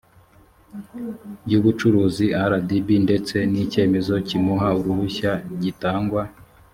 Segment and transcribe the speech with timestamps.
[1.45, 5.31] by ubucuruzi rdb ndetse n icyemezo kimuha uruhushya
[5.63, 6.23] gitangwa